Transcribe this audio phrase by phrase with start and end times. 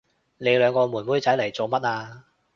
[0.39, 2.23] 你兩個妹妹仔嚟做乜啊？